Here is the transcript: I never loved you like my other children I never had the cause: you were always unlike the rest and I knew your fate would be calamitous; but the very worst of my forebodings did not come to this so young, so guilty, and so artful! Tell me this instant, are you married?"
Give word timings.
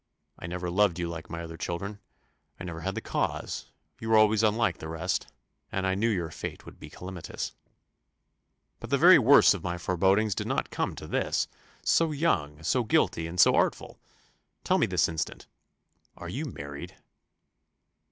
I 0.39 0.47
never 0.47 0.71
loved 0.71 0.97
you 0.97 1.07
like 1.07 1.29
my 1.29 1.43
other 1.43 1.57
children 1.57 1.99
I 2.59 2.63
never 2.63 2.81
had 2.81 2.95
the 2.95 3.01
cause: 3.01 3.67
you 3.99 4.09
were 4.09 4.17
always 4.17 4.41
unlike 4.41 4.79
the 4.79 4.87
rest 4.89 5.31
and 5.71 5.85
I 5.85 5.93
knew 5.93 6.09
your 6.09 6.31
fate 6.31 6.65
would 6.65 6.79
be 6.79 6.89
calamitous; 6.89 7.53
but 8.79 8.89
the 8.89 8.97
very 8.97 9.19
worst 9.19 9.53
of 9.53 9.61
my 9.63 9.77
forebodings 9.77 10.33
did 10.33 10.47
not 10.47 10.71
come 10.71 10.95
to 10.95 11.05
this 11.05 11.47
so 11.83 12.11
young, 12.11 12.63
so 12.63 12.83
guilty, 12.83 13.27
and 13.27 13.39
so 13.39 13.53
artful! 13.53 13.99
Tell 14.63 14.79
me 14.79 14.87
this 14.87 15.07
instant, 15.07 15.45
are 16.17 16.29
you 16.29 16.45
married?" 16.45 16.95